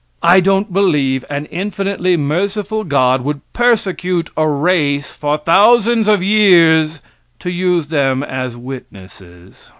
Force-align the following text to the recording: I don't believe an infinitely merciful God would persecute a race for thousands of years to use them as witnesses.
I 0.23 0.39
don't 0.39 0.73
believe 0.73 1.23
an 1.29 1.45
infinitely 1.51 2.17
merciful 2.17 2.83
God 2.83 3.21
would 3.23 3.41
persecute 3.53 4.31
a 4.35 4.47
race 4.49 5.13
for 5.13 5.37
thousands 5.37 6.07
of 6.07 6.23
years 6.23 7.03
to 7.37 7.51
use 7.51 7.89
them 7.89 8.23
as 8.23 8.57
witnesses. 8.57 9.69